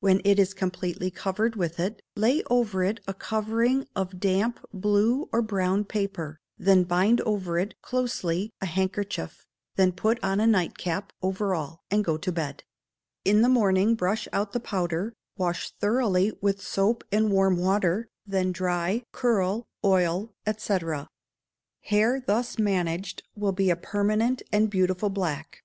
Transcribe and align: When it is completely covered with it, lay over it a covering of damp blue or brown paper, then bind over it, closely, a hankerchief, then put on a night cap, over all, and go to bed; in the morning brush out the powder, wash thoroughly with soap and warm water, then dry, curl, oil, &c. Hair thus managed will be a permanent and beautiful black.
When 0.00 0.22
it 0.24 0.38
is 0.38 0.54
completely 0.54 1.10
covered 1.10 1.54
with 1.54 1.78
it, 1.78 2.00
lay 2.16 2.42
over 2.44 2.82
it 2.84 3.00
a 3.06 3.12
covering 3.12 3.86
of 3.94 4.18
damp 4.18 4.58
blue 4.72 5.28
or 5.30 5.42
brown 5.42 5.84
paper, 5.84 6.38
then 6.56 6.84
bind 6.84 7.20
over 7.20 7.58
it, 7.58 7.74
closely, 7.82 8.50
a 8.62 8.66
hankerchief, 8.66 9.44
then 9.76 9.92
put 9.92 10.24
on 10.24 10.40
a 10.40 10.46
night 10.46 10.78
cap, 10.78 11.12
over 11.20 11.54
all, 11.54 11.82
and 11.90 12.02
go 12.02 12.16
to 12.16 12.32
bed; 12.32 12.64
in 13.26 13.42
the 13.42 13.48
morning 13.50 13.94
brush 13.94 14.26
out 14.32 14.54
the 14.54 14.58
powder, 14.60 15.12
wash 15.36 15.70
thoroughly 15.72 16.32
with 16.40 16.62
soap 16.62 17.04
and 17.12 17.30
warm 17.30 17.58
water, 17.58 18.08
then 18.26 18.52
dry, 18.52 19.02
curl, 19.12 19.66
oil, 19.84 20.32
&c. 20.56 20.78
Hair 21.82 22.24
thus 22.26 22.58
managed 22.58 23.22
will 23.36 23.52
be 23.52 23.68
a 23.68 23.76
permanent 23.76 24.40
and 24.50 24.70
beautiful 24.70 25.10
black. 25.10 25.62